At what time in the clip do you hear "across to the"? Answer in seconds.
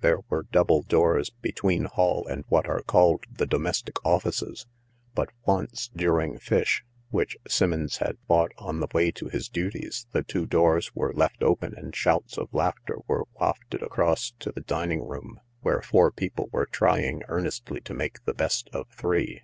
13.82-14.62